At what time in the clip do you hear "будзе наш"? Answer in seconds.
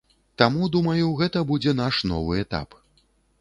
1.51-2.01